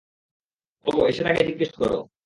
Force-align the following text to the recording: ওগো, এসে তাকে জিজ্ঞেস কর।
ওগো, 0.85 1.01
এসে 1.07 1.21
তাকে 1.23 1.41
জিজ্ঞেস 1.49 1.71
কর। 1.79 1.91